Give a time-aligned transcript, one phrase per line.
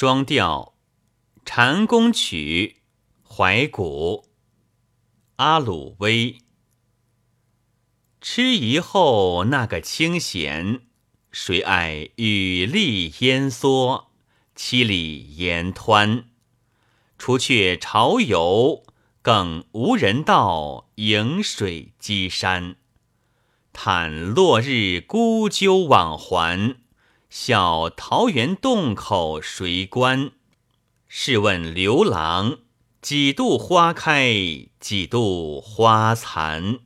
[0.00, 0.74] 双调，
[1.44, 2.82] 禅宫曲，
[3.28, 4.28] 怀古。
[5.34, 6.38] 阿鲁威。
[8.20, 10.82] 吃一后那个清闲，
[11.32, 14.04] 谁爱雨笠烟蓑，
[14.54, 16.26] 七里烟湍。
[17.18, 18.84] 除却潮游，
[19.20, 22.76] 更无人道迎水击山。
[23.72, 26.76] 叹落日孤鸠往还。
[27.30, 30.30] 小桃园洞口谁关？
[31.06, 32.60] 试问刘郎，
[33.02, 34.32] 几度花开，
[34.80, 36.78] 几度花残？